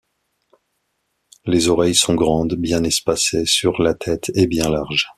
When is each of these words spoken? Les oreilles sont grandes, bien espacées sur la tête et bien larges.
Les 1.45 1.67
oreilles 1.69 1.93
sont 1.93 2.15
grandes, 2.15 2.55
bien 2.55 2.83
espacées 2.83 3.45
sur 3.45 3.79
la 3.83 3.93
tête 3.93 4.31
et 4.33 4.47
bien 4.47 4.67
larges. 4.67 5.07